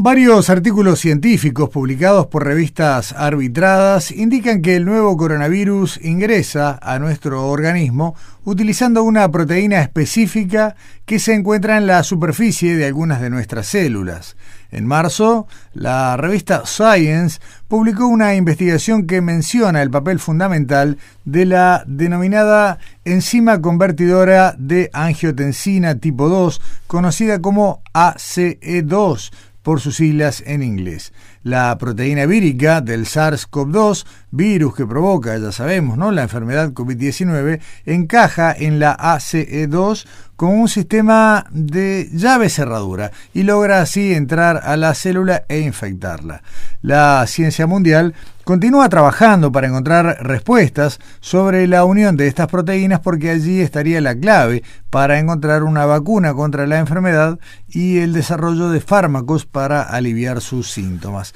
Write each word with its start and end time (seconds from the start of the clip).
Varios 0.00 0.48
artículos 0.48 1.00
científicos 1.00 1.70
publicados 1.70 2.28
por 2.28 2.44
revistas 2.44 3.12
arbitradas 3.14 4.12
indican 4.12 4.62
que 4.62 4.76
el 4.76 4.84
nuevo 4.84 5.16
coronavirus 5.16 5.98
ingresa 6.04 6.78
a 6.80 7.00
nuestro 7.00 7.48
organismo 7.48 8.14
utilizando 8.44 9.02
una 9.02 9.28
proteína 9.28 9.80
específica 9.80 10.76
que 11.04 11.18
se 11.18 11.34
encuentra 11.34 11.76
en 11.78 11.88
la 11.88 12.04
superficie 12.04 12.76
de 12.76 12.86
algunas 12.86 13.20
de 13.20 13.28
nuestras 13.28 13.66
células. 13.66 14.36
En 14.70 14.86
marzo, 14.86 15.48
la 15.72 16.16
revista 16.16 16.62
Science 16.64 17.40
publicó 17.66 18.06
una 18.06 18.36
investigación 18.36 19.06
que 19.06 19.20
menciona 19.20 19.82
el 19.82 19.90
papel 19.90 20.20
fundamental 20.20 20.98
de 21.24 21.44
la 21.44 21.82
denominada 21.86 22.78
enzima 23.04 23.60
convertidora 23.60 24.54
de 24.58 24.90
angiotensina 24.92 25.96
tipo 25.96 26.28
2, 26.28 26.60
conocida 26.86 27.40
como 27.40 27.82
ACE2, 27.94 29.30
por 29.62 29.80
sus 29.80 29.96
siglas 29.96 30.42
en 30.46 30.62
inglés. 30.62 31.12
La 31.42 31.76
proteína 31.78 32.26
vírica 32.26 32.80
del 32.80 33.06
SARS-CoV-2, 33.06 34.04
virus 34.30 34.74
que 34.74 34.86
provoca, 34.86 35.38
ya 35.38 35.52
sabemos, 35.52 35.96
¿no? 35.96 36.10
la 36.10 36.22
enfermedad 36.22 36.72
COVID-19, 36.72 37.60
encaja 37.86 38.54
en 38.56 38.78
la 38.78 38.96
ACE2 38.96 40.06
con 40.38 40.50
un 40.50 40.68
sistema 40.68 41.46
de 41.50 42.08
llave 42.12 42.48
cerradura 42.48 43.10
y 43.34 43.42
logra 43.42 43.80
así 43.80 44.14
entrar 44.14 44.60
a 44.62 44.76
la 44.76 44.94
célula 44.94 45.42
e 45.48 45.58
infectarla. 45.58 46.42
La 46.80 47.26
ciencia 47.26 47.66
mundial 47.66 48.14
continúa 48.44 48.88
trabajando 48.88 49.50
para 49.50 49.66
encontrar 49.66 50.18
respuestas 50.22 51.00
sobre 51.18 51.66
la 51.66 51.84
unión 51.84 52.16
de 52.16 52.28
estas 52.28 52.46
proteínas 52.46 53.00
porque 53.00 53.30
allí 53.30 53.60
estaría 53.60 54.00
la 54.00 54.14
clave 54.14 54.62
para 54.90 55.18
encontrar 55.18 55.64
una 55.64 55.86
vacuna 55.86 56.32
contra 56.34 56.68
la 56.68 56.78
enfermedad 56.78 57.40
y 57.68 57.98
el 57.98 58.12
desarrollo 58.12 58.70
de 58.70 58.80
fármacos 58.80 59.44
para 59.44 59.82
aliviar 59.82 60.40
sus 60.40 60.70
síntomas. 60.70 61.27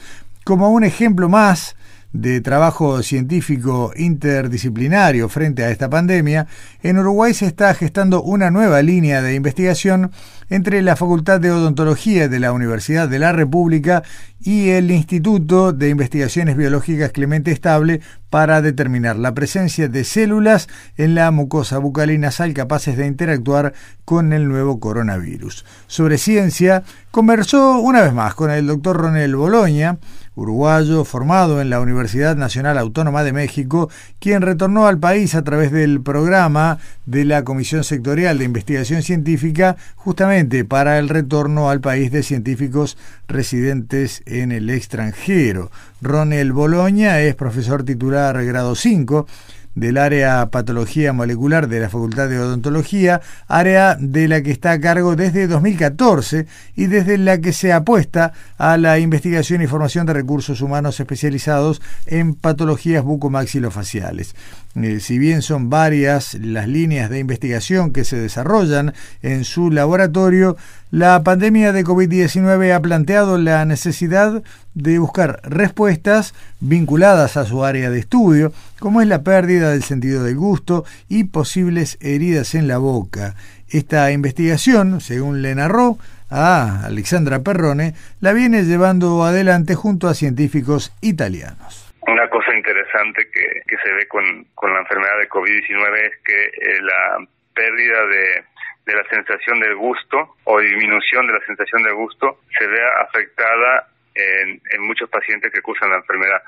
Como 0.44 0.70
un 0.70 0.84
ejemplo 0.84 1.28
más, 1.28 1.76
de 2.12 2.40
trabajo 2.40 3.02
científico 3.02 3.92
interdisciplinario 3.96 5.28
frente 5.28 5.64
a 5.64 5.70
esta 5.70 5.88
pandemia, 5.88 6.46
en 6.82 6.98
Uruguay 6.98 7.32
se 7.34 7.46
está 7.46 7.74
gestando 7.74 8.22
una 8.22 8.50
nueva 8.50 8.82
línea 8.82 9.22
de 9.22 9.34
investigación 9.34 10.10
entre 10.50 10.82
la 10.82 10.96
Facultad 10.96 11.40
de 11.40 11.50
Odontología 11.50 12.28
de 12.28 12.38
la 12.38 12.52
Universidad 12.52 13.08
de 13.08 13.18
la 13.18 13.32
República 13.32 14.02
y 14.40 14.70
el 14.70 14.90
Instituto 14.90 15.72
de 15.72 15.88
Investigaciones 15.88 16.56
Biológicas 16.56 17.12
Clemente 17.12 17.52
Estable 17.52 18.00
para 18.28 18.60
determinar 18.60 19.16
la 19.16 19.32
presencia 19.32 19.88
de 19.88 20.04
células 20.04 20.68
en 20.96 21.14
la 21.14 21.30
mucosa 21.30 21.78
bucal 21.78 22.10
y 22.10 22.18
nasal 22.18 22.52
capaces 22.52 22.96
de 22.96 23.06
interactuar 23.06 23.72
con 24.04 24.32
el 24.32 24.48
nuevo 24.48 24.80
coronavirus. 24.80 25.64
Sobre 25.86 26.18
ciencia, 26.18 26.82
conversó 27.10 27.78
una 27.78 28.02
vez 28.02 28.12
más 28.12 28.34
con 28.34 28.50
el 28.50 28.66
doctor 28.66 28.98
Ronel 28.98 29.36
Boloña, 29.36 29.98
uruguayo 30.34 31.04
formado 31.04 31.60
en 31.60 31.70
la 31.70 31.80
Universidad 31.80 32.36
Nacional 32.36 32.78
Autónoma 32.78 33.22
de 33.24 33.32
México, 33.32 33.90
quien 34.18 34.42
retornó 34.42 34.86
al 34.86 34.98
país 34.98 35.34
a 35.34 35.42
través 35.42 35.72
del 35.72 36.00
programa 36.00 36.78
de 37.06 37.24
la 37.24 37.44
Comisión 37.44 37.84
Sectorial 37.84 38.38
de 38.38 38.44
Investigación 38.44 39.02
Científica 39.02 39.76
justamente 39.96 40.64
para 40.64 40.98
el 40.98 41.08
retorno 41.08 41.70
al 41.70 41.80
país 41.80 42.10
de 42.10 42.22
científicos 42.22 42.96
residentes 43.28 44.22
en 44.26 44.52
el 44.52 44.70
extranjero. 44.70 45.70
Ronel 46.00 46.52
Boloña 46.52 47.20
es 47.20 47.34
profesor 47.34 47.84
titular 47.84 48.42
grado 48.44 48.74
5 48.74 49.26
del 49.74 49.98
área 49.98 50.46
patología 50.50 51.12
molecular 51.12 51.68
de 51.68 51.80
la 51.80 51.88
Facultad 51.88 52.28
de 52.28 52.38
Odontología, 52.38 53.20
área 53.48 53.96
de 53.98 54.28
la 54.28 54.42
que 54.42 54.50
está 54.50 54.72
a 54.72 54.80
cargo 54.80 55.16
desde 55.16 55.46
2014 55.46 56.46
y 56.76 56.86
desde 56.86 57.18
la 57.18 57.38
que 57.38 57.52
se 57.52 57.72
apuesta 57.72 58.32
a 58.58 58.76
la 58.76 58.98
investigación 58.98 59.62
y 59.62 59.66
formación 59.66 60.06
de 60.06 60.12
recursos 60.12 60.60
humanos 60.60 61.00
especializados 61.00 61.80
en 62.06 62.34
patologías 62.34 63.04
bucomaxilofaciales. 63.04 64.34
Eh, 64.74 65.00
si 65.00 65.18
bien 65.18 65.42
son 65.42 65.68
varias 65.68 66.34
las 66.34 66.66
líneas 66.66 67.10
de 67.10 67.18
investigación 67.18 67.92
que 67.92 68.04
se 68.04 68.16
desarrollan 68.16 68.94
en 69.20 69.44
su 69.44 69.70
laboratorio, 69.70 70.56
la 70.90 71.22
pandemia 71.22 71.72
de 71.72 71.84
COVID-19 71.84 72.74
ha 72.74 72.80
planteado 72.80 73.38
la 73.38 73.64
necesidad 73.64 74.42
de 74.74 74.98
buscar 74.98 75.40
respuestas 75.44 76.34
vinculadas 76.60 77.36
a 77.36 77.44
su 77.44 77.64
área 77.64 77.90
de 77.90 77.98
estudio, 77.98 78.52
como 78.78 79.00
es 79.00 79.08
la 79.08 79.22
pérdida 79.22 79.70
del 79.70 79.82
sentido 79.82 80.24
del 80.24 80.36
gusto 80.36 80.84
y 81.08 81.24
posibles 81.24 81.98
heridas 82.00 82.54
en 82.54 82.68
la 82.68 82.78
boca. 82.78 83.34
Esta 83.70 84.10
investigación, 84.12 85.00
según 85.00 85.42
le 85.42 85.54
narró 85.54 85.96
a 86.30 86.86
Alexandra 86.86 87.40
Perrone, 87.40 87.94
la 88.20 88.32
viene 88.32 88.62
llevando 88.62 89.22
adelante 89.24 89.74
junto 89.74 90.08
a 90.08 90.14
científicos 90.14 90.92
italianos. 91.00 91.92
Una 92.06 92.28
cosa 92.28 92.54
interesante 92.54 93.28
que, 93.32 93.62
que 93.66 93.76
se 93.84 93.92
ve 93.92 94.08
con, 94.08 94.24
con 94.54 94.72
la 94.72 94.80
enfermedad 94.80 95.18
de 95.20 95.28
COVID-19 95.28 96.06
es 96.06 96.16
que 96.24 96.44
eh, 96.44 96.80
la 96.82 97.26
pérdida 97.54 98.06
de, 98.06 98.44
de 98.86 98.94
la 98.94 99.04
sensación 99.08 99.60
del 99.60 99.76
gusto 99.76 100.36
o 100.44 100.58
disminución 100.60 101.26
de 101.26 101.32
la 101.34 101.46
sensación 101.46 101.82
del 101.82 101.94
gusto 101.94 102.40
se 102.58 102.66
ve 102.66 102.80
afectada 103.00 103.88
en, 104.14 104.60
en 104.70 104.82
muchos 104.82 105.08
pacientes 105.10 105.52
que 105.52 105.62
cursan 105.62 105.90
la 105.90 105.96
enfermedad. 105.96 106.42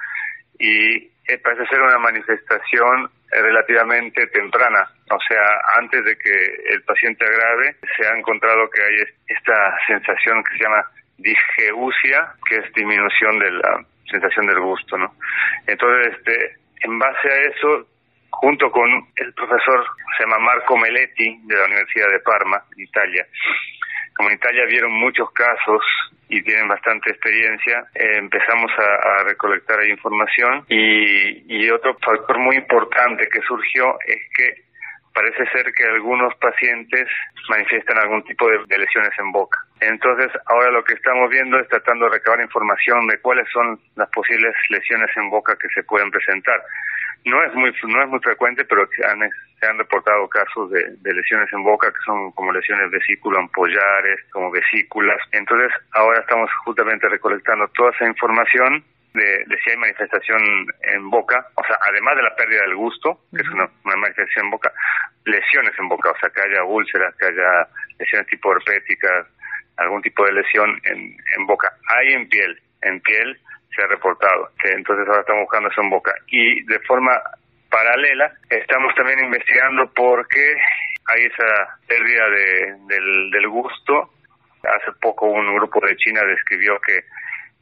Y 0.59 1.11
eh, 1.27 1.39
parece 1.43 1.67
ser 1.67 1.81
una 1.81 1.99
manifestación 1.99 3.11
eh, 3.33 3.43
relativamente 3.43 4.27
temprana, 4.29 4.89
o 5.11 5.19
sea, 5.29 5.43
antes 5.79 6.05
de 6.05 6.17
que 6.17 6.35
el 6.71 6.83
paciente 6.83 7.25
agrave, 7.25 7.77
se 7.97 8.07
ha 8.07 8.17
encontrado 8.17 8.69
que 8.71 8.83
hay 8.83 8.97
esta 9.29 9.77
sensación 9.87 10.45
que 10.45 10.57
se 10.57 10.65
llama 10.65 10.85
disgeusia, 11.19 12.35
que 12.49 12.57
es 12.57 12.73
disminución 12.75 13.39
de 13.39 13.51
la 13.53 13.85
sensación 14.11 14.47
del 14.47 14.61
gusto, 14.61 14.99
¿no? 14.99 15.15
Entonces, 15.67 16.15
este, 16.15 16.57
en 16.83 16.99
base 16.99 17.29
a 17.29 17.41
eso, 17.51 17.89
junto 18.31 18.71
con 18.71 18.91
el 19.17 19.33
profesor, 19.33 19.87
se 20.17 20.25
llama 20.25 20.39
Marco 20.39 20.77
Meletti, 20.77 21.41
de 21.45 21.57
la 21.57 21.65
Universidad 21.65 22.09
de 22.11 22.21
Parma, 22.21 22.63
Italia, 22.77 23.27
como 24.17 24.31
en 24.31 24.37
Italia 24.37 24.65
vieron 24.67 24.93
muchos 24.93 25.31
casos 25.33 25.83
y 26.29 26.43
tienen 26.43 26.69
bastante 26.69 27.11
experiencia, 27.11 27.85
eh, 27.95 28.19
empezamos 28.19 28.71
a, 28.79 29.25
recolectar 29.25 29.85
información. 29.87 30.65
Y, 30.69 31.57
y 31.57 31.71
otro 31.71 31.97
factor 32.05 32.39
muy 32.39 32.57
importante 32.57 33.29
que 33.29 33.41
surgió 33.43 33.99
es 34.07 34.21
que 34.37 34.65
parece 35.15 35.47
ser 35.51 35.73
que 35.73 35.85
algunos 35.85 36.35
pacientes 36.37 37.09
manifiestan 37.49 37.99
algún 37.99 38.23
tipo 38.25 38.49
de, 38.49 38.79
lesiones 38.79 39.13
en 39.19 39.31
boca. 39.31 39.59
Entonces, 39.81 40.31
ahora 40.47 40.71
lo 40.71 40.83
que 40.83 40.95
estamos 40.95 41.31
viendo 41.31 41.59
es 41.59 41.69
tratando 41.69 42.07
de 42.07 42.13
recabar 42.13 42.43
información 42.43 43.07
de 43.07 43.19
cuáles 43.21 43.47
son 43.53 43.79
las 43.95 44.11
posibles 44.11 44.55
lesiones 44.69 45.09
en 45.17 45.31
boca 45.31 45.57
que 45.57 45.69
se 45.69 45.85
pueden 45.85 46.11
presentar. 46.11 46.61
No 47.25 47.43
es 47.43 47.55
muy 47.55 47.73
no 47.85 48.03
es 48.03 48.09
muy 48.09 48.21
frecuente, 48.21 48.65
pero 48.65 48.87
se 48.89 49.07
han, 49.07 49.79
reportado 49.79 50.29
casos 50.29 50.71
de, 50.71 50.85
de 50.99 51.15
lesiones 51.15 51.51
en 51.55 51.63
boca 51.63 51.91
que 51.91 52.01
son 52.05 52.33
como 52.33 52.53
lesiones 52.53 52.91
vesículo-ampollares, 52.91 54.21
como 54.31 54.51
vesículas. 54.51 55.17
Entonces, 55.33 55.73
ahora 55.93 56.21
estamos 56.21 56.51
justamente 56.65 57.09
recolectando 57.09 57.67
toda 57.69 57.91
esa 57.93 58.07
información 58.07 58.85
de, 59.15 59.45
si 59.63 59.71
hay 59.71 59.77
manifestación 59.77 60.43
en 60.83 61.09
boca, 61.09 61.47
o 61.55 61.65
sea, 61.65 61.79
además 61.89 62.17
de 62.17 62.23
la 62.23 62.35
pérdida 62.37 62.63
del 62.63 62.75
gusto, 62.75 63.21
que 63.31 63.43
es 63.43 63.49
una, 63.49 63.71
manifestación 63.85 64.47
en 64.47 64.51
boca, 64.51 64.73
lesiones 65.25 65.73
en 65.79 65.89
boca, 65.89 66.11
o 66.11 66.19
sea, 66.19 66.31
que 66.31 66.43
haya 66.43 66.65
úlceras, 66.65 67.15
que 67.17 67.27
haya 67.27 67.69
lesiones 67.99 68.27
tipo 68.29 68.53
herpéticas, 68.53 69.27
algún 69.77 70.03
tipo 70.03 70.25
de 70.25 70.33
lesión 70.33 70.81
en, 70.85 71.17
en 71.37 71.47
boca. 71.47 71.73
Hay 71.97 72.13
en 72.13 72.29
piel, 72.29 72.61
en 72.83 73.01
piel 73.01 73.41
se 73.75 73.83
ha 73.83 73.87
reportado, 73.87 74.51
entonces 74.65 75.07
ahora 75.09 75.21
estamos 75.21 75.43
buscando 75.43 75.69
eso 75.71 75.83
en 75.83 75.91
boca. 75.91 76.13
Y 76.29 76.65
de 76.65 76.79
forma 76.81 77.13
paralela, 77.71 78.33
estamos 78.51 78.95
también 78.95 79.25
investigando 79.25 79.91
por 79.95 80.27
qué 80.29 80.55
hay 81.15 81.25
esa 81.25 81.79
pérdida 81.87 82.29
de, 82.31 82.77
del, 82.89 83.31
del 83.31 83.49
gusto. 83.49 84.11
Hace 84.63 84.93
poco 85.01 85.27
un 85.27 85.55
grupo 85.57 85.85
de 85.85 85.97
China 85.97 86.23
describió 86.25 86.81
que 86.81 87.05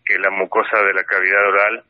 que 0.04 0.19
la 0.19 0.31
mucosa 0.31 0.82
de 0.82 0.94
la 0.94 1.04
cavidad 1.04 1.49
oral 1.49 1.84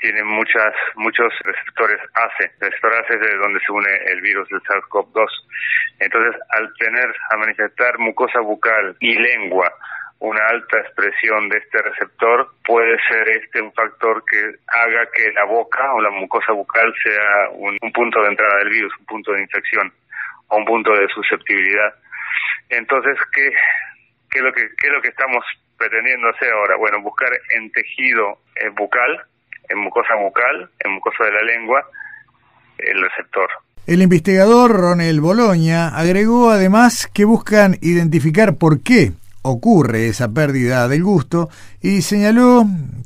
tiene 0.00 0.24
muchas 0.24 0.74
muchos 0.96 1.32
receptores 1.44 2.00
ACE. 2.14 2.50
receptor 2.58 2.94
ACE 2.94 3.14
es 3.14 3.20
de 3.20 3.36
donde 3.36 3.60
se 3.60 3.72
une 3.72 3.94
el 4.06 4.20
virus 4.22 4.48
del 4.48 4.62
SARS-CoV-2. 4.62 5.28
Entonces, 6.00 6.40
al 6.56 6.72
tener, 6.78 7.14
a 7.30 7.36
manifestar 7.36 7.98
mucosa 7.98 8.40
bucal 8.40 8.96
y 9.00 9.14
lengua 9.14 9.70
una 10.20 10.40
alta 10.48 10.80
expresión 10.80 11.48
de 11.48 11.58
este 11.58 11.78
receptor, 11.82 12.50
puede 12.64 12.96
ser 13.08 13.28
este 13.30 13.62
un 13.62 13.72
factor 13.72 14.22
que 14.30 14.54
haga 14.68 15.06
que 15.14 15.32
la 15.32 15.44
boca 15.44 15.94
o 15.94 16.00
la 16.00 16.10
mucosa 16.10 16.52
bucal 16.52 16.92
sea 17.02 17.48
un 17.52 17.78
punto 17.92 18.22
de 18.22 18.28
entrada 18.28 18.58
del 18.58 18.70
virus, 18.70 18.92
un 19.00 19.06
punto 19.06 19.32
de 19.32 19.42
infección 19.42 19.92
o 20.48 20.56
un 20.56 20.64
punto 20.64 20.92
de 20.92 21.08
susceptibilidad 21.08 21.94
Entonces, 22.68 23.18
¿qué, 23.32 23.50
qué, 24.30 24.38
es 24.38 24.44
lo 24.44 24.52
que, 24.52 24.62
es 24.62 24.92
lo 24.92 25.02
que 25.02 25.08
estamos 25.08 25.44
pretendiendo 25.76 26.28
hacer 26.28 26.52
ahora? 26.52 26.76
Bueno, 26.78 27.02
buscar 27.02 27.28
en 27.56 27.70
tejido 27.72 28.38
eh, 28.56 28.68
bucal, 28.76 29.20
en 29.68 29.78
mucosa 29.78 30.14
bucal, 30.16 30.70
en 30.80 30.92
mucosa 30.92 31.24
de 31.24 31.32
la 31.32 31.42
lengua, 31.42 31.86
el 32.78 33.00
receptor. 33.02 33.48
El 33.86 34.02
investigador 34.02 34.72
Ronel 34.72 35.20
Boloña 35.20 35.88
agregó 35.88 36.50
además 36.50 37.08
que 37.12 37.24
buscan 37.24 37.76
identificar 37.80 38.56
por 38.56 38.82
qué 38.82 39.12
ocurre 39.42 40.08
esa 40.08 40.32
pérdida 40.32 40.86
del 40.86 41.02
gusto 41.02 41.48
y 41.82 42.02
señaló 42.02 42.64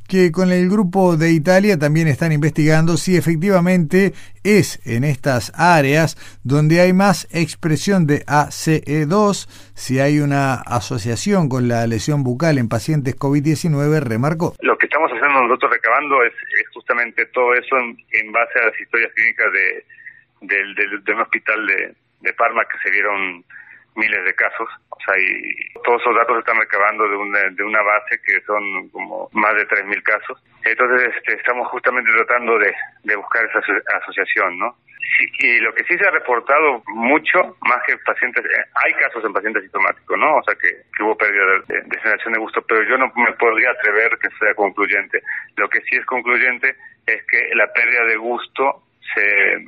que 0.09 0.33
con 0.33 0.53
el 0.53 0.69
grupo 0.69 1.17
de 1.17 1.31
Italia 1.31 1.79
también 1.79 2.09
están 2.09 2.33
investigando 2.33 2.97
si 2.97 3.17
efectivamente 3.17 4.13
es 4.43 4.81
en 4.87 5.05
estas 5.05 5.53
áreas 5.57 6.17
donde 6.43 6.81
hay 6.81 6.93
más 6.93 7.27
expresión 7.33 8.07
de 8.07 8.25
ACE2, 8.27 9.49
si 9.75 10.01
hay 10.01 10.19
una 10.19 10.55
asociación 10.55 11.49
con 11.49 11.69
la 11.69 11.87
lesión 11.87 12.23
bucal 12.25 12.59
en 12.59 12.69
pacientes 12.69 13.17
COVID-19, 13.17 14.01
remarcó. 14.01 14.55
Lo 14.61 14.77
que 14.77 14.87
estamos 14.87 15.11
haciendo 15.11 15.43
nosotros 15.43 15.73
recabando 15.73 16.23
es, 16.25 16.33
justamente 16.73 17.27
todo 17.27 17.55
eso 17.55 17.77
en, 17.79 18.33
base 18.33 18.59
a 18.61 18.67
las 18.67 18.81
historias 18.81 19.13
clínicas 19.15 19.47
de, 19.53 19.85
del, 20.43 20.75
del, 21.05 21.21
hospital 21.21 21.67
de, 21.67 21.95
de 22.21 22.33
Parma 22.35 22.63
que 22.65 22.79
se 22.83 22.91
vieron 22.91 23.45
miles 23.97 24.25
de 24.25 24.35
casos, 24.35 24.69
o 24.91 24.99
sea, 25.05 25.15
y 25.19 25.73
todos 25.85 26.01
esos 26.01 26.15
datos 26.17 26.37
se 26.37 26.41
están 26.41 26.59
recabando 26.59 27.09
de 27.09 27.17
una, 27.17 27.41
de 27.51 27.63
una 27.63 27.83
base 27.83 28.21
que 28.25 28.41
son 28.43 28.89
como 28.91 29.29
más 29.33 29.55
de 29.55 29.67
3.000 29.69 30.03
casos. 30.03 30.43
Entonces, 30.65 31.13
este, 31.17 31.35
estamos 31.35 31.69
justamente 31.69 32.11
tratando 32.11 32.59
de, 32.59 32.75
de 33.05 33.17
buscar 33.17 33.45
esa 33.45 33.61
asociación, 33.99 34.59
¿no? 34.59 34.77
y 35.39 35.61
lo 35.61 35.73
que 35.75 35.85
sí 35.85 35.97
se 35.97 36.07
ha 36.07 36.11
reportado 36.11 36.83
mucho, 36.87 37.57
más 37.61 37.83
que 37.87 37.97
pacientes, 37.99 38.45
eh, 38.45 38.65
hay 38.85 38.95
casos 38.95 39.25
en 39.25 39.33
pacientes 39.33 39.63
sintomáticos, 39.63 40.19
¿no? 40.19 40.37
O 40.37 40.43
sea, 40.43 40.55
que, 40.55 40.83
hubo 41.03 41.17
pérdida 41.17 41.45
de, 41.69 41.83
de, 41.83 42.01
sensación 42.01 42.33
de 42.33 42.41
gusto, 42.41 42.63
pero 42.63 42.83
yo 42.85 42.97
no 42.97 43.13
me 43.15 43.33
podría 43.35 43.71
atrever 43.71 44.19
que 44.19 44.29
sea 44.39 44.55
concluyente. 44.55 45.23
Lo 45.57 45.69
que 45.69 45.81
sí 45.83 45.97
es 45.97 46.07
concluyente 46.07 46.75
es 47.07 47.23
que 47.27 47.55
la 47.55 47.71
pérdida 47.73 48.05
de 48.07 48.17
gusto 48.17 48.83
se, 49.15 49.65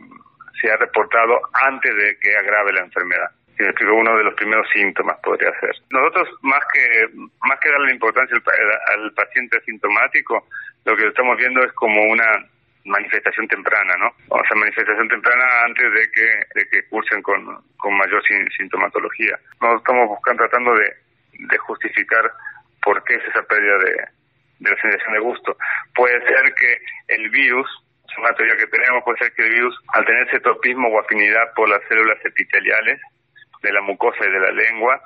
se 0.60 0.70
ha 0.70 0.76
reportado 0.76 1.38
antes 1.52 1.94
de 1.94 2.18
que 2.18 2.34
agrave 2.36 2.72
la 2.72 2.80
enfermedad 2.80 3.30
que 3.56 3.84
uno 3.86 4.16
de 4.16 4.24
los 4.24 4.34
primeros 4.34 4.68
síntomas 4.70 5.16
podría 5.22 5.50
ser. 5.60 5.74
Nosotros, 5.90 6.28
más 6.42 6.60
que 6.72 7.08
más 7.16 7.58
que 7.60 7.70
darle 7.70 7.92
importancia 7.92 8.36
al, 8.88 9.12
paciente 9.14 9.58
asintomático, 9.58 10.46
lo 10.84 10.96
que 10.96 11.06
estamos 11.08 11.36
viendo 11.38 11.64
es 11.64 11.72
como 11.72 12.02
una 12.02 12.26
manifestación 12.84 13.48
temprana, 13.48 13.96
¿no? 13.96 14.12
O 14.28 14.42
sea, 14.46 14.56
manifestación 14.56 15.08
temprana 15.08 15.44
antes 15.64 15.92
de 15.92 16.10
que, 16.12 16.26
de 16.54 16.68
que 16.68 16.88
cursen 16.88 17.22
con, 17.22 17.44
con 17.78 17.96
mayor 17.96 18.22
sintomatología. 18.56 19.38
Nosotros 19.60 19.82
estamos 19.82 20.08
buscando, 20.08 20.44
tratando 20.44 20.74
de, 20.74 20.92
de 21.32 21.58
justificar 21.58 22.30
por 22.82 23.02
qué 23.04 23.14
es 23.16 23.24
esa 23.24 23.42
pérdida 23.42 23.78
de, 23.78 23.96
de 24.60 24.70
la 24.70 24.80
sensación 24.80 25.14
de 25.14 25.20
gusto. 25.20 25.56
Puede 25.94 26.20
ser 26.26 26.54
que 26.54 26.78
el 27.08 27.28
virus, 27.30 27.66
es 28.08 28.18
una 28.18 28.32
teoría 28.34 28.56
que 28.56 28.66
tenemos, 28.66 29.02
puede 29.02 29.18
ser 29.18 29.32
que 29.32 29.42
el 29.42 29.50
virus, 29.50 29.76
al 29.94 30.04
tener 30.04 30.28
ese 30.28 30.40
topismo 30.40 30.88
o 30.88 31.00
afinidad 31.00 31.52
por 31.54 31.68
las 31.68 31.80
células 31.88 32.18
epiteliales, 32.24 33.00
de 33.62 33.72
la 33.72 33.80
mucosa 33.80 34.18
y 34.26 34.30
de 34.30 34.40
la 34.40 34.52
lengua 34.52 35.00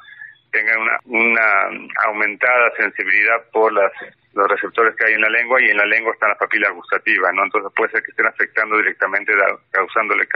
tengan 0.50 0.78
una, 0.80 0.98
una 1.04 1.82
aumentada 2.06 2.70
sensibilidad 2.76 3.36
por 3.52 3.72
las, 3.72 3.92
los 4.32 4.48
receptores 4.48 4.94
que 4.96 5.06
hay 5.06 5.14
en 5.14 5.22
la 5.22 5.30
lengua 5.30 5.60
y 5.60 5.70
en 5.70 5.76
la 5.76 5.86
lengua 5.86 6.12
están 6.12 6.30
las 6.30 6.38
papilas 6.38 6.72
gustativas, 6.72 7.32
¿no? 7.34 7.44
Entonces 7.44 7.72
puede 7.74 7.90
ser 7.90 8.02
que 8.02 8.10
estén 8.10 8.26
afectando 8.26 8.76
directamente, 8.76 9.32
causándole 9.70 10.26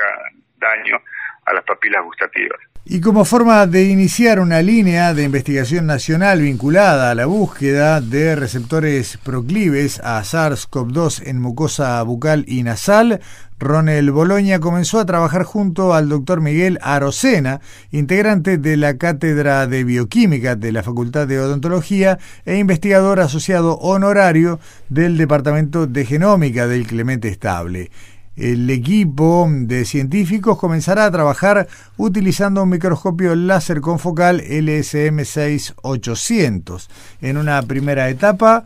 daño 0.59 1.01
a 1.47 1.55
las 1.55 1.65
papilas 1.65 2.03
gustativas. 2.05 2.59
Y 2.87 3.01
como 3.01 3.25
forma 3.25 3.67
de 3.67 3.85
iniciar 3.85 4.41
una 4.41 4.61
línea 4.61 5.15
de 5.15 5.23
investigación 5.23 5.87
nacional 5.87 6.43
vinculada 6.43 7.11
a 7.11 7.15
la 7.15 7.25
búsqueda 7.25 8.03
de 8.03 8.37
receptores 8.37 9.17
proclives 9.25 10.01
a 10.01 10.21
SARS-CoV-2 10.21 11.27
en 11.27 11.41
mucosa 11.41 12.03
bucal 12.03 12.45
y 12.47 12.63
nasal, 12.63 13.21
Ronel 13.59 14.11
Boloña 14.11 14.59
comenzó 14.59 15.01
a 15.01 15.07
trabajar 15.07 15.45
junto 15.45 15.95
al 15.95 16.09
doctor 16.09 16.41
Miguel 16.41 16.79
Arocena, 16.83 17.61
integrante 17.93 18.59
de 18.59 18.77
la 18.77 18.99
Cátedra 18.99 19.67
de 19.67 19.85
Bioquímica 19.85 20.57
de 20.57 20.73
la 20.73 20.83
Facultad 20.83 21.29
de 21.29 21.41
Odontología 21.41 22.19
e 22.45 22.59
investigador 22.59 23.21
asociado 23.21 23.79
honorario 23.79 24.59
del 24.89 25.17
Departamento 25.17 25.87
de 25.87 26.05
Genómica 26.05 26.67
del 26.67 26.87
Clemente 26.87 27.29
Estable. 27.29 27.91
El 28.37 28.69
equipo 28.69 29.49
de 29.49 29.85
científicos 29.85 30.59
comenzará 30.59 31.05
a 31.05 31.11
trabajar 31.13 31.69
utilizando 31.97 32.65
un 32.65 32.71
microscopio 32.71 33.37
láser 33.37 33.81
confocal 33.81 34.43
LSM6800. 34.43 36.89
En 37.21 37.37
una 37.37 37.63
primera 37.63 38.09
etapa 38.09 38.65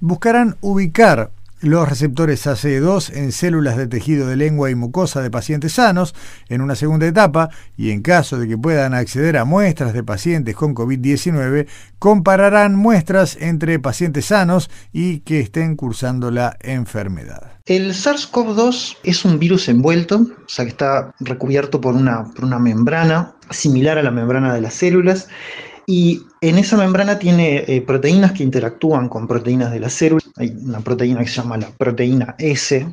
buscarán 0.00 0.56
ubicar 0.62 1.30
los 1.62 1.88
receptores 1.88 2.46
ACE2 2.46 3.14
en 3.14 3.32
células 3.32 3.76
de 3.76 3.86
tejido 3.86 4.26
de 4.26 4.36
lengua 4.36 4.70
y 4.70 4.74
mucosa 4.74 5.22
de 5.22 5.30
pacientes 5.30 5.74
sanos 5.74 6.14
en 6.48 6.60
una 6.60 6.74
segunda 6.74 7.06
etapa 7.06 7.50
y 7.76 7.90
en 7.90 8.02
caso 8.02 8.38
de 8.38 8.48
que 8.48 8.58
puedan 8.58 8.94
acceder 8.94 9.36
a 9.36 9.44
muestras 9.44 9.94
de 9.94 10.02
pacientes 10.02 10.56
con 10.56 10.74
COVID-19, 10.74 11.68
compararán 11.98 12.74
muestras 12.74 13.36
entre 13.40 13.78
pacientes 13.78 14.26
sanos 14.26 14.70
y 14.92 15.20
que 15.20 15.40
estén 15.40 15.76
cursando 15.76 16.30
la 16.30 16.56
enfermedad. 16.60 17.52
El 17.64 17.92
SARS-CoV-2 17.92 18.96
es 19.04 19.24
un 19.24 19.38
virus 19.38 19.68
envuelto, 19.68 20.16
o 20.16 20.48
sea 20.48 20.64
que 20.64 20.72
está 20.72 21.14
recubierto 21.20 21.80
por 21.80 21.94
una, 21.94 22.24
por 22.24 22.44
una 22.44 22.58
membrana 22.58 23.34
similar 23.50 23.98
a 23.98 24.02
la 24.02 24.10
membrana 24.10 24.52
de 24.52 24.60
las 24.60 24.74
células 24.74 25.28
y 25.86 26.22
en 26.40 26.58
esa 26.58 26.76
membrana 26.76 27.18
tiene 27.18 27.64
eh, 27.66 27.82
proteínas 27.82 28.32
que 28.32 28.42
interactúan 28.42 29.08
con 29.08 29.26
proteínas 29.26 29.72
de 29.72 29.80
la 29.80 29.90
célula. 29.90 30.22
Hay 30.36 30.56
una 30.62 30.80
proteína 30.80 31.20
que 31.20 31.28
se 31.28 31.40
llama 31.40 31.56
la 31.56 31.70
proteína 31.70 32.34
S 32.38 32.86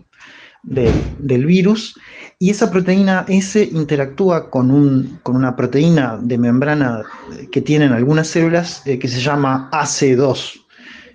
del 0.64 1.46
virus. 1.46 1.96
Y 2.38 2.50
esa 2.50 2.72
proteína 2.72 3.26
S 3.28 3.62
interactúa 3.62 4.50
con, 4.50 4.72
un, 4.72 5.20
con, 5.24 5.36
una 5.36 5.56
proteína 5.56 6.18
de 6.22 6.38
membrana 6.38 7.04
que 7.52 7.62
tienen 7.62 7.92
algunas 7.92 8.28
células 8.28 8.82
eh, 8.86 8.98
que 8.98 9.08
se 9.08 9.20
llama 9.20 9.70
AC2, 9.72 10.62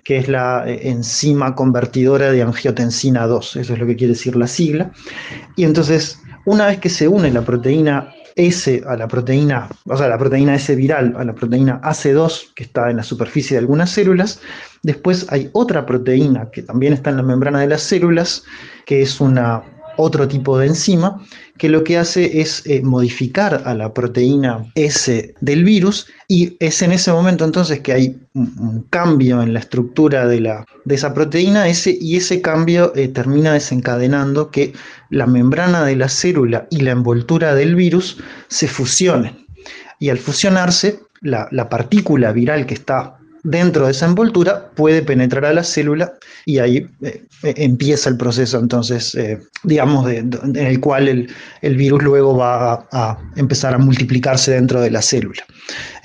que 0.03 0.17
es 0.17 0.27
la 0.27 0.63
eh, 0.67 0.89
enzima 0.89 1.55
convertidora 1.55 2.31
de 2.31 2.41
angiotensina 2.41 3.27
2. 3.27 3.55
Eso 3.57 3.73
es 3.73 3.79
lo 3.79 3.85
que 3.85 3.95
quiere 3.95 4.13
decir 4.13 4.35
la 4.35 4.47
sigla. 4.47 4.91
Y 5.55 5.63
entonces, 5.63 6.19
una 6.45 6.67
vez 6.67 6.79
que 6.79 6.89
se 6.89 7.07
une 7.07 7.31
la 7.31 7.41
proteína 7.41 8.13
S 8.35 8.83
a 8.85 8.95
la 8.97 9.07
proteína, 9.07 9.69
o 9.85 9.97
sea, 9.97 10.07
la 10.07 10.17
proteína 10.17 10.55
S 10.55 10.75
viral 10.75 11.15
a 11.17 11.23
la 11.23 11.33
proteína 11.33 11.79
AC2 11.81 12.53
que 12.53 12.63
está 12.63 12.89
en 12.89 12.97
la 12.97 13.03
superficie 13.03 13.55
de 13.55 13.59
algunas 13.59 13.89
células. 13.89 14.41
Después 14.83 15.27
hay 15.29 15.49
otra 15.53 15.85
proteína 15.85 16.49
que 16.51 16.61
también 16.61 16.93
está 16.93 17.09
en 17.09 17.17
la 17.17 17.23
membrana 17.23 17.61
de 17.61 17.67
las 17.67 17.81
células, 17.81 18.43
que 18.85 19.01
es 19.01 19.21
una 19.21 19.63
otro 19.97 20.27
tipo 20.27 20.57
de 20.57 20.67
enzima 20.67 21.21
que 21.57 21.69
lo 21.69 21.83
que 21.83 21.97
hace 21.97 22.41
es 22.41 22.65
eh, 22.65 22.81
modificar 22.81 23.63
a 23.65 23.73
la 23.73 23.93
proteína 23.93 24.65
S 24.75 25.33
del 25.39 25.63
virus 25.63 26.07
y 26.27 26.57
es 26.59 26.81
en 26.81 26.91
ese 26.91 27.11
momento 27.11 27.45
entonces 27.45 27.79
que 27.79 27.93
hay 27.93 28.17
un, 28.33 28.85
cambio 28.89 29.41
en 29.41 29.53
la 29.53 29.59
estructura 29.59 30.27
de, 30.27 30.41
la, 30.41 30.65
de 30.83 30.95
esa 30.95 31.13
proteína 31.13 31.67
S 31.67 31.97
y 31.99 32.17
ese 32.17 32.41
cambio 32.41 32.93
eh, 32.95 33.07
termina 33.07 33.53
desencadenando 33.53 34.51
que 34.51 34.73
la 35.09 35.27
membrana 35.27 35.85
de 35.85 35.95
la 35.95 36.09
célula 36.09 36.67
y 36.69 36.81
la 36.81 36.91
envoltura 36.91 37.55
del 37.55 37.75
virus 37.75 38.17
se 38.47 38.67
fusionen. 38.67 39.45
Y 39.99 40.09
al 40.09 40.17
fusionarse, 40.17 40.99
la, 41.21 41.47
la 41.51 41.69
partícula 41.69 42.31
viral 42.31 42.65
que 42.65 42.73
está 42.73 43.17
dentro 43.45 43.85
de 43.85 43.91
esa 43.91 44.07
envoltura 44.07 44.71
puede 44.75 45.03
penetrar 45.03 45.45
a 45.45 45.53
la 45.53 45.63
célula 45.63 46.13
y 46.45 46.57
ahí 46.57 46.87
eh, 47.03 47.23
eh, 47.43 47.53
empieza 47.57 48.09
el 48.09 48.17
proceso, 48.17 48.57
entonces, 48.59 49.13
eh, 49.13 49.39
digamos, 49.63 50.11
en 50.11 50.55
el 50.55 50.79
cual 50.79 51.07
el, 51.07 51.75
virus 51.75 52.03
luego 52.03 52.35
va 52.35 52.87
a, 52.91 53.17
empezar 53.35 53.75
a 53.75 53.77
multiplicarse 53.77 54.51
dentro 54.51 54.81
de 54.81 54.89
la 54.89 55.01
célula. 55.01 55.43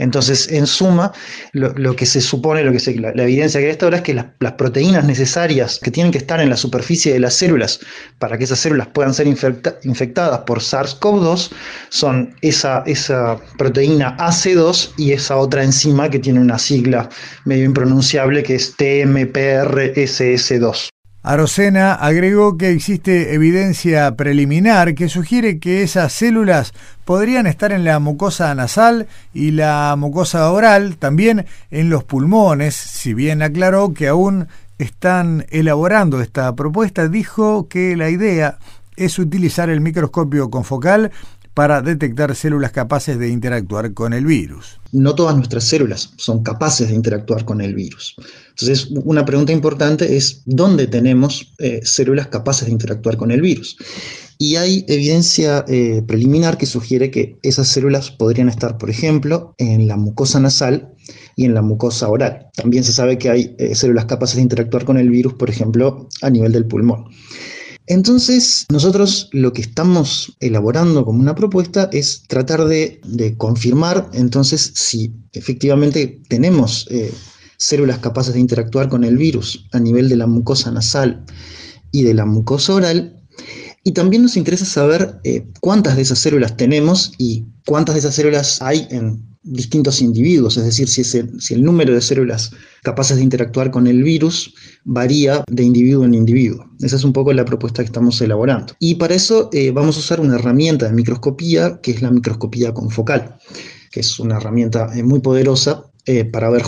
Entonces, 0.00 0.48
en 0.50 0.66
suma, 0.66 1.12
lo, 1.52 1.94
que 1.94 2.06
se 2.06 2.20
supone, 2.20 2.64
lo 2.64 2.72
que 2.72 2.80
se, 2.80 2.98
la, 2.98 3.10
evidencia 3.10 3.60
que 3.60 3.66
hay 3.66 3.72
hasta 3.72 3.86
ahora 3.86 3.98
es 3.98 4.02
que 4.02 4.14
las, 4.14 4.26
proteínas 4.58 5.04
necesarias 5.04 5.78
que 5.82 5.90
tienen 5.90 6.12
que 6.12 6.18
estar 6.18 6.40
en 6.40 6.50
la 6.50 6.56
superficie 6.56 7.12
de 7.12 7.20
las 7.20 7.34
células 7.34 7.80
para 8.18 8.36
que 8.36 8.44
esas 8.44 8.58
células 8.58 8.88
puedan 8.88 9.14
ser 9.14 9.26
infectadas 9.26 10.40
por 10.40 10.60
SARS-CoV-2 10.60 11.50
son 11.88 12.34
esa, 12.42 12.82
esa 12.86 13.38
proteína 13.58 14.16
AC2 14.16 14.90
y 14.96 15.12
esa 15.12 15.36
otra 15.36 15.62
enzima 15.62 16.10
que 16.10 16.18
tiene 16.18 16.40
una 16.40 16.58
sigla 16.58 17.08
medio 17.44 17.64
impronunciable 17.64 18.42
que 18.42 18.56
es 18.56 18.76
TMPRSS2. 18.76 20.90
Arocena 21.22 21.92
agregó 21.92 22.56
que 22.56 22.70
existe 22.70 23.34
evidencia 23.34 24.16
preliminar 24.16 24.94
que 24.94 25.10
sugiere 25.10 25.58
que 25.58 25.82
esas 25.82 26.14
células 26.14 26.72
podrían 27.04 27.46
estar 27.46 27.72
en 27.72 27.84
la 27.84 27.98
mucosa 27.98 28.54
nasal 28.54 29.06
y 29.34 29.50
la 29.50 29.94
mucosa 29.98 30.50
oral, 30.50 30.96
también 30.96 31.44
en 31.70 31.90
los 31.90 32.04
pulmones, 32.04 32.74
si 32.74 33.12
bien 33.12 33.42
aclaró 33.42 33.92
que 33.92 34.08
aún 34.08 34.48
están 34.78 35.44
elaborando 35.50 36.22
esta 36.22 36.54
propuesta, 36.54 37.06
dijo 37.08 37.68
que 37.68 37.96
la 37.96 38.08
idea 38.08 38.56
es 38.96 39.18
utilizar 39.18 39.68
el 39.68 39.82
microscopio 39.82 40.50
confocal 40.50 41.10
para 41.54 41.82
detectar 41.82 42.34
células 42.34 42.70
capaces 42.70 43.18
de 43.18 43.28
interactuar 43.28 43.92
con 43.92 44.12
el 44.12 44.24
virus. 44.24 44.80
No 44.92 45.14
todas 45.14 45.36
nuestras 45.36 45.64
células 45.64 46.12
son 46.16 46.42
capaces 46.42 46.88
de 46.88 46.94
interactuar 46.94 47.44
con 47.44 47.60
el 47.60 47.74
virus. 47.74 48.14
Entonces, 48.50 48.88
una 49.04 49.24
pregunta 49.24 49.52
importante 49.52 50.16
es, 50.16 50.42
¿dónde 50.46 50.86
tenemos 50.86 51.52
eh, 51.58 51.80
células 51.82 52.28
capaces 52.28 52.66
de 52.66 52.72
interactuar 52.72 53.16
con 53.16 53.30
el 53.30 53.40
virus? 53.40 53.76
Y 54.38 54.56
hay 54.56 54.84
evidencia 54.88 55.64
eh, 55.68 56.02
preliminar 56.06 56.56
que 56.56 56.66
sugiere 56.66 57.10
que 57.10 57.38
esas 57.42 57.68
células 57.68 58.10
podrían 58.10 58.48
estar, 58.48 58.78
por 58.78 58.88
ejemplo, 58.88 59.54
en 59.58 59.86
la 59.86 59.96
mucosa 59.96 60.40
nasal 60.40 60.94
y 61.36 61.44
en 61.44 61.52
la 61.52 61.62
mucosa 61.62 62.08
oral. 62.08 62.46
También 62.54 62.84
se 62.84 62.92
sabe 62.92 63.18
que 63.18 63.28
hay 63.28 63.54
eh, 63.58 63.74
células 63.74 64.06
capaces 64.06 64.36
de 64.36 64.42
interactuar 64.42 64.84
con 64.84 64.96
el 64.96 65.10
virus, 65.10 65.34
por 65.34 65.50
ejemplo, 65.50 66.08
a 66.22 66.30
nivel 66.30 66.52
del 66.52 66.66
pulmón. 66.66 67.04
Entonces, 67.90 68.66
nosotros 68.70 69.28
lo 69.32 69.52
que 69.52 69.62
estamos 69.62 70.36
elaborando 70.38 71.04
como 71.04 71.18
una 71.18 71.34
propuesta 71.34 71.90
es 71.92 72.22
tratar 72.28 72.66
de, 72.66 73.00
confirmar 73.36 74.08
entonces 74.12 74.70
si 74.76 75.12
efectivamente 75.32 76.22
tenemos 76.28 76.86
eh, 76.88 77.12
células 77.56 77.98
capaces 77.98 78.34
de 78.34 78.38
interactuar 78.38 78.88
con 78.88 79.02
el 79.02 79.16
virus 79.16 79.66
a 79.72 79.80
nivel 79.80 80.08
de 80.08 80.14
la 80.14 80.28
mucosa 80.28 80.70
nasal 80.70 81.24
y 81.90 82.04
de 82.04 82.14
la 82.14 82.26
mucosa 82.26 82.74
oral 82.74 83.19
y 83.82 83.92
también 83.92 84.22
nos 84.22 84.36
interesa 84.36 84.64
saber 84.64 85.20
eh, 85.24 85.46
cuántas 85.60 85.96
de 85.96 86.02
esas 86.02 86.18
células 86.18 86.56
tenemos 86.56 87.12
y 87.18 87.44
cuántas 87.66 87.94
de 87.94 88.00
esas 88.00 88.14
células 88.14 88.60
hay 88.60 88.86
en 88.90 89.30
distintos 89.42 90.02
individuos, 90.02 90.58
es 90.58 90.64
decir, 90.64 90.88
si, 90.88 91.54
el 91.54 91.64
número 91.64 91.94
de 91.94 92.02
células 92.02 92.50
capaces 92.82 93.16
de 93.16 93.22
interactuar 93.22 93.70
con 93.70 93.86
el 93.86 94.02
virus 94.02 94.54
varía 94.84 95.42
de 95.50 95.62
individuo 95.62 96.04
en 96.04 96.14
individuo. 96.14 96.66
Esa 96.80 96.96
es 96.96 97.04
un 97.04 97.14
poco 97.14 97.32
la 97.32 97.44
propuesta 97.44 97.82
que 97.82 97.86
estamos 97.86 98.20
elaborando. 98.20 98.74
Y 98.78 98.96
para 98.96 99.14
eso 99.14 99.48
eh, 99.52 99.70
vamos 99.70 99.96
a 99.96 100.00
usar 100.00 100.20
una 100.20 100.34
herramienta 100.34 100.86
de 100.86 100.92
microscopía, 100.92 101.80
que 101.80 101.92
es 101.92 102.02
la 102.02 102.10
microscopía 102.10 102.74
confocal, 102.74 103.38
que 103.90 104.00
es 104.00 104.18
una 104.18 104.36
herramienta 104.36 104.90
eh, 104.94 105.02
muy 105.02 105.20
poderosa 105.20 105.86
eh, 106.12 106.24
para 106.24 106.50
ver, 106.50 106.64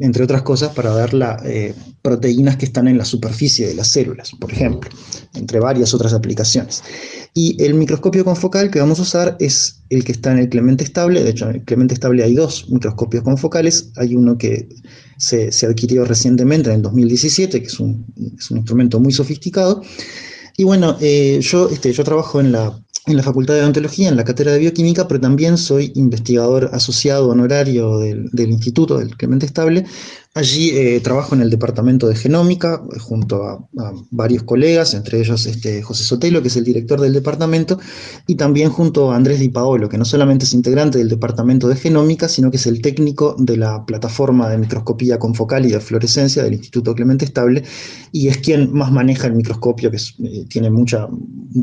entre 0.00 0.24
otras 0.24 0.42
cosas, 0.42 0.74
para 0.74 0.94
ver 0.94 1.14
las 1.14 1.42
eh, 1.46 1.74
proteínas 2.02 2.58
que 2.58 2.66
están 2.66 2.86
en 2.86 2.98
la 2.98 3.06
superficie 3.06 3.66
de 3.66 3.74
las 3.74 3.88
células, 3.88 4.32
por 4.38 4.52
ejemplo, 4.52 4.90
entre 5.32 5.58
varias 5.58 5.94
otras 5.94 6.12
aplicaciones. 6.12 6.82
Y 7.32 7.56
el 7.64 7.72
microscopio 7.72 8.26
confocal 8.26 8.70
que 8.70 8.80
vamos 8.80 8.98
a 8.98 9.02
usar 9.02 9.36
es 9.40 9.80
el 9.88 10.04
que 10.04 10.12
está 10.12 10.32
en 10.32 10.40
el 10.40 10.50
Clemente 10.50 10.84
Estable. 10.84 11.24
De 11.24 11.30
hecho, 11.30 11.48
en 11.48 11.54
el 11.54 11.64
Clemente 11.64 11.94
Estable 11.94 12.24
hay 12.24 12.34
dos 12.34 12.68
microscopios 12.68 13.24
confocales. 13.24 13.90
Hay 13.96 14.14
uno 14.16 14.36
que 14.36 14.68
se, 15.16 15.48
adquirió 15.64 16.04
recientemente, 16.04 16.68
en 16.68 16.76
el 16.76 16.82
2017, 16.82 17.62
que 17.62 17.66
es 17.66 17.80
un, 17.80 18.04
es 18.38 18.50
un 18.50 18.58
instrumento 18.58 19.00
muy 19.00 19.14
sofisticado. 19.14 19.80
Y 20.58 20.64
bueno, 20.64 20.98
eh, 21.00 21.38
yo, 21.40 21.70
este, 21.70 21.90
yo 21.90 22.04
trabajo 22.04 22.38
en 22.38 22.52
la 22.52 22.83
en 23.06 23.16
la 23.16 23.22
Facultad 23.22 23.54
de 23.54 23.60
Odontología, 23.60 24.08
en 24.08 24.16
la 24.16 24.24
cátedra 24.24 24.52
de 24.52 24.60
Bioquímica, 24.60 25.06
pero 25.06 25.20
también 25.20 25.58
soy 25.58 25.92
investigador 25.94 26.70
asociado 26.72 27.28
honorario 27.28 27.98
del, 27.98 28.30
del 28.30 28.50
Instituto 28.50 28.98
del 28.98 29.16
Clemente 29.16 29.46
Estable, 29.46 29.84
Allí 30.36 30.70
eh, 30.70 30.98
trabajo 30.98 31.36
en 31.36 31.42
el 31.42 31.50
departamento 31.50 32.08
de 32.08 32.16
genómica 32.16 32.82
eh, 32.92 32.98
junto 32.98 33.44
a, 33.44 33.64
varios 34.10 34.42
colegas, 34.42 34.92
entre 34.92 35.20
ellos 35.20 35.46
este, 35.46 35.80
José 35.80 36.02
Sotelo, 36.02 36.42
que 36.42 36.48
es 36.48 36.56
el 36.56 36.64
director 36.64 37.00
del 37.00 37.12
departamento, 37.12 37.78
y 38.26 38.34
también 38.34 38.70
junto 38.70 39.12
a 39.12 39.16
Andrés 39.16 39.38
Di 39.38 39.48
Paolo, 39.48 39.88
que 39.88 39.96
no 39.96 40.04
solamente 40.04 40.44
es 40.44 40.52
integrante 40.52 40.98
del 40.98 41.08
departamento 41.08 41.68
de 41.68 41.76
genómica, 41.76 42.28
sino 42.28 42.50
que 42.50 42.56
es 42.56 42.66
el 42.66 42.82
técnico 42.82 43.36
de 43.38 43.56
la 43.58 43.86
plataforma 43.86 44.48
de 44.48 44.58
microscopía 44.58 45.20
confocal 45.20 45.66
y 45.66 45.70
de 45.70 45.78
fluorescencia 45.78 46.42
del 46.42 46.54
Instituto 46.54 46.96
Clemente 46.96 47.24
Estable, 47.24 47.62
y 48.10 48.26
es 48.26 48.38
quien 48.38 48.72
más 48.72 48.90
maneja 48.90 49.28
el 49.28 49.34
microscopio, 49.34 49.92
que 49.92 49.98
eh, 49.98 50.46
tiene 50.48 50.68
mucha, 50.68 51.06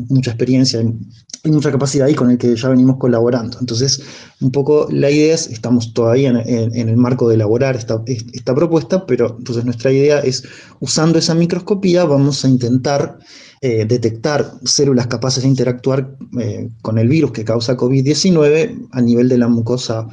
mucha 0.08 0.30
experiencia 0.30 0.80
y, 0.80 1.50
mucha 1.50 1.72
capacidad 1.72 2.06
y 2.06 2.14
con 2.14 2.30
el 2.30 2.38
que 2.38 2.54
ya 2.54 2.68
venimos 2.68 2.96
colaborando. 2.98 3.58
Entonces, 3.60 4.00
un 4.40 4.52
poco 4.52 4.86
la 4.90 5.10
idea 5.10 5.34
es, 5.34 5.48
estamos 5.48 5.92
todavía 5.92 6.30
en, 6.30 6.88
el 6.88 6.96
marco 6.96 7.28
de 7.28 7.34
elaborar 7.34 7.74
esta, 7.74 8.00
esta 8.06 8.54
propuesta, 8.62 9.06
pero 9.06 9.36
entonces 9.38 9.64
nuestra 9.64 9.90
idea 9.90 10.20
es, 10.20 10.44
usando 10.80 11.18
esa 11.18 11.34
microscopía, 11.34 12.04
vamos 12.04 12.44
a 12.44 12.48
intentar 12.48 13.18
eh, 13.60 13.84
detectar 13.86 14.52
células 14.64 15.08
capaces 15.08 15.42
de 15.42 15.48
interactuar 15.48 16.16
eh, 16.38 16.70
con 16.80 16.98
el 16.98 17.08
virus 17.08 17.32
que 17.32 17.44
causa 17.44 17.76
COVID-19 17.76 18.88
a 18.92 19.00
nivel 19.00 19.28
de 19.28 19.38
la 19.38 19.48
mucosa 19.48 20.06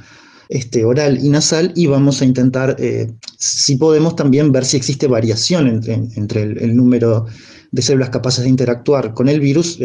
este, 0.49 0.83
oral 0.83 1.23
y 1.23 1.29
nasal 1.29 1.71
y 1.75 1.85
vamos 1.85 2.21
a 2.21 2.25
intentar, 2.25 2.75
eh, 2.79 3.11
si 3.37 3.75
podemos, 3.75 4.15
también 4.15 4.51
ver 4.51 4.65
si 4.65 4.77
existe 4.77 5.05
variación 5.07 5.67
entre, 5.67 6.41
el, 6.41 6.75
número 6.75 7.27
de 7.71 7.81
células 7.83 8.09
capaces 8.09 8.43
de 8.43 8.49
interactuar 8.49 9.13
con 9.13 9.29
el 9.29 9.39
virus 9.39 9.77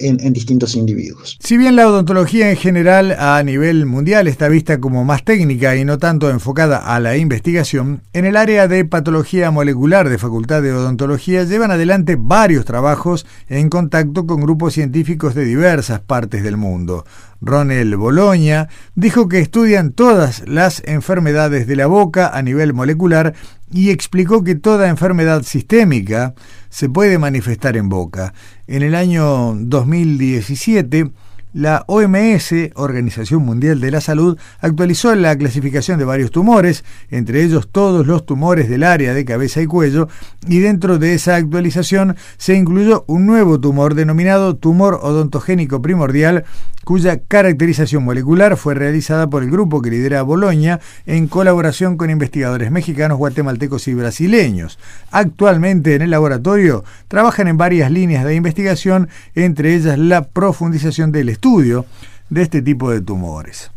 en, 0.00 0.32
distintos 0.32 0.74
individuos. 0.74 1.38
Si 1.40 1.56
bien 1.56 1.76
la 1.76 1.88
odontología 1.88 2.50
en 2.50 2.56
general 2.56 3.16
a 3.18 3.42
nivel 3.42 3.86
mundial 3.86 4.26
está 4.28 4.48
vista 4.48 4.80
como 4.80 5.04
más 5.04 5.24
técnica 5.24 5.76
y 5.76 5.84
no 5.84 5.98
tanto 5.98 6.30
enfocada 6.30 6.78
a 6.78 7.00
la 7.00 7.16
investigación, 7.16 8.02
en 8.12 8.24
el 8.24 8.36
área 8.36 8.68
de 8.68 8.84
patología 8.84 9.50
molecular 9.50 10.08
de 10.08 10.18
Facultad 10.18 10.62
de 10.62 10.72
Odontología 10.72 11.44
llevan 11.44 11.70
adelante 11.70 12.16
varios 12.18 12.64
trabajos 12.64 13.26
en 13.48 13.68
contacto 13.68 14.26
con 14.26 14.40
grupos 14.40 14.74
científicos 14.74 15.34
de 15.34 15.44
diversas 15.44 16.00
partes 16.00 16.42
del 16.42 16.56
mundo. 16.56 17.04
Ronel 17.40 17.96
Bologna, 17.96 18.68
dijo 18.94 19.28
que 19.28 19.40
estudian 19.40 19.92
todas 19.92 20.46
las 20.46 20.82
enfermedades 20.84 21.66
de 21.66 21.76
la 21.76 21.86
boca 21.86 22.28
a 22.28 22.42
nivel 22.42 22.74
molecular 22.74 23.34
y 23.72 23.90
explicó 23.90 24.44
que 24.44 24.54
toda 24.54 24.88
enfermedad 24.88 25.42
sistémica 25.42 26.34
se 26.68 26.88
puede 26.88 27.18
manifestar 27.18 27.76
en 27.76 27.88
boca. 27.88 28.34
En 28.66 28.82
el 28.82 28.94
año 28.94 29.54
2017, 29.54 31.10
la 31.52 31.84
OMS, 31.88 32.52
Organización 32.74 33.42
Mundial 33.44 33.80
de 33.80 33.90
la 33.90 34.00
Salud, 34.00 34.38
actualizó 34.60 35.14
la 35.14 35.36
clasificación 35.36 35.98
de 35.98 36.04
varios 36.04 36.30
tumores, 36.30 36.84
entre 37.10 37.42
ellos 37.42 37.68
todos 37.70 38.06
los 38.06 38.24
tumores 38.24 38.68
del 38.68 38.84
área 38.84 39.14
de 39.14 39.24
cabeza 39.24 39.60
y 39.60 39.66
cuello, 39.66 40.08
y 40.46 40.60
dentro 40.60 40.98
de 40.98 41.14
esa 41.14 41.36
actualización 41.36 42.16
se 42.38 42.54
incluyó 42.54 43.04
un 43.08 43.26
nuevo 43.26 43.58
tumor 43.58 43.94
denominado 43.94 44.56
tumor 44.56 45.00
odontogénico 45.02 45.82
primordial, 45.82 46.44
cuya 46.84 47.20
caracterización 47.20 48.04
molecular 48.04 48.56
fue 48.56 48.74
realizada 48.74 49.28
por 49.28 49.42
el 49.42 49.50
grupo 49.50 49.82
que 49.82 49.90
lidera 49.90 50.22
Boloña 50.22 50.80
en 51.04 51.28
colaboración 51.28 51.96
con 51.96 52.10
investigadores 52.10 52.70
mexicanos, 52.70 53.18
guatemaltecos 53.18 53.86
y 53.88 53.94
brasileños. 53.94 54.78
Actualmente 55.10 55.94
en 55.94 56.02
el 56.02 56.10
laboratorio 56.10 56.84
trabajan 57.08 57.48
en 57.48 57.58
varias 57.58 57.90
líneas 57.90 58.24
de 58.24 58.34
investigación, 58.34 59.08
entre 59.34 59.74
ellas 59.74 59.98
la 59.98 60.22
profundización 60.28 61.12
del 61.12 61.28
estudio 61.28 61.39
de 62.28 62.42
este 62.42 62.62
tipo 62.62 62.90
de 62.90 63.00
tumores. 63.00 63.70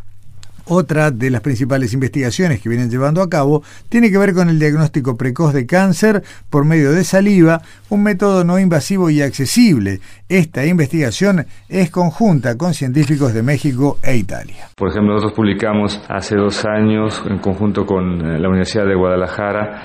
Otra 0.66 1.12
de 1.12 1.30
las 1.30 1.42
principales 1.42 1.94
investigaciones 1.94 2.62
que 2.62 2.70
vienen 2.70 2.90
llevando 2.90 3.22
a 3.22 3.30
cabo 3.30 3.64
tiene 3.90 4.10
que 4.10 4.18
ver 4.18 4.34
con 4.34 4.48
el 4.48 4.60
diagnóstico 4.60 5.18
precoz 5.18 5.54
de 5.54 5.66
cáncer 5.66 6.24
por 6.50 6.64
medio 6.64 6.94
de 6.94 7.04
saliva, 7.04 7.62
un 7.90 8.02
método 8.02 8.46
no 8.46 8.58
invasivo 8.58 9.10
y 9.10 9.22
accesible. 9.22 10.00
Esta 10.30 10.66
investigación 10.66 11.46
es 11.68 11.90
conjunta 11.90 12.58
con 12.58 12.74
científicos 12.74 13.34
de 13.34 13.44
México 13.44 13.98
e 14.02 14.16
Italia. 14.16 14.70
Por 14.78 14.90
ejemplo, 14.90 15.16
nosotros 15.16 15.36
publicamos 15.36 16.02
hace 16.08 16.38
dos 16.38 16.64
años 16.64 17.22
en 17.30 17.40
conjunto 17.40 17.86
con 17.86 18.22
eh, 18.22 18.40
la 18.40 18.48
Universidad 18.48 18.86
de 18.86 18.96
Guadalajara 18.96 19.82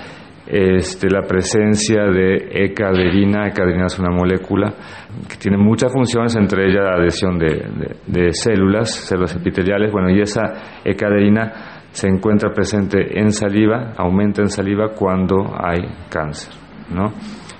este, 0.50 1.11
la 1.11 1.23
presencia 1.23 2.05
de 2.05 2.49
ecaderina. 2.64 3.49
Ecaderina 3.49 3.87
es 3.87 3.99
una 3.99 4.11
molécula 4.11 4.73
que 5.28 5.37
tiene 5.37 5.59
muchas 5.59 5.93
funciones, 5.93 6.35
entre 6.37 6.67
ellas 6.67 6.85
la 6.85 6.97
adhesión 6.97 7.38
de, 7.38 8.33
células, 8.33 8.90
células 8.90 9.37
epiteliales. 9.37 9.93
Bueno, 9.93 10.09
y 10.09 10.21
esa 10.23 10.81
ecaderina 10.85 11.85
se 11.90 12.09
encuentra 12.09 12.50
presente 12.50 13.19
en 13.19 13.31
saliva, 13.31 13.93
aumenta 13.99 14.40
en 14.40 14.49
saliva 14.49 14.95
cuando 14.95 15.55
hay 15.55 15.87
cáncer. 16.09 16.55
¿no? 16.90 17.12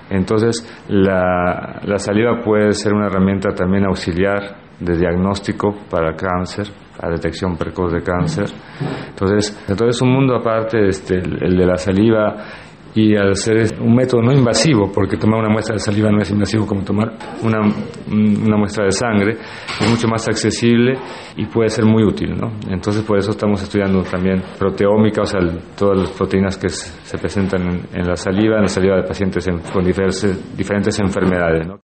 Entonces, 0.09 0.65
la, 0.87 1.81
la 1.83 1.97
saliva 1.99 2.41
puede 2.43 2.71
ser 2.71 2.93
una 2.93 3.05
herramienta 3.05 3.49
también 3.53 3.85
auxiliar 3.85 4.69
de 4.79 4.97
diagnóstico 4.97 5.75
para 5.91 6.15
cáncer, 6.15 6.67
a 7.01 7.09
detección 7.09 7.55
precoz 7.55 7.93
de 7.93 8.01
cáncer. 8.01 8.45
Entonces, 9.09 9.65
entonces 9.67 9.97
es 9.97 10.01
un 10.01 10.11
mundo 10.11 10.35
aparte, 10.35 10.87
este, 10.87 11.15
el 11.17 11.57
de 11.57 11.65
la 11.65 11.77
saliva 11.77 12.35
y 12.95 13.15
al 13.15 13.35
ser 13.35 13.79
un 13.81 13.95
método 13.95 14.21
no 14.21 14.33
invasivo, 14.33 14.91
porque 14.91 15.17
tomar 15.17 15.39
una 15.39 15.49
muestra 15.49 15.73
de 15.75 15.79
saliva 15.79 16.11
no 16.11 16.21
es 16.21 16.31
invasivo 16.31 16.65
como 16.65 16.83
tomar 16.83 17.13
una, 17.43 17.59
una 18.09 18.57
muestra 18.57 18.85
de 18.85 18.91
sangre, 18.91 19.37
es 19.79 19.89
mucho 19.89 20.07
más 20.07 20.27
accesible 20.27 20.93
y 21.37 21.45
puede 21.45 21.69
ser 21.69 21.85
muy 21.85 22.03
útil, 22.03 22.35
¿no? 22.35 22.51
Entonces 22.69 23.03
por 23.03 23.17
eso 23.17 23.31
estamos 23.31 23.61
estudiando 23.61 24.01
también 24.03 24.41
proteómica, 24.57 25.21
o 25.21 25.25
sea, 25.25 25.39
todas 25.77 25.99
las 25.99 26.11
proteínas 26.11 26.57
que 26.57 26.69
se 26.69 27.17
presentan 27.17 27.87
en, 27.93 28.07
la 28.07 28.15
saliva, 28.15 28.55
en 28.55 28.63
la 28.63 28.67
saliva 28.67 28.97
de 28.97 29.03
pacientes 29.03 29.47
con 29.71 29.83
diferentes, 29.83 30.57
diferentes 30.57 30.99
enfermedades, 30.99 31.67
¿no? 31.67 31.79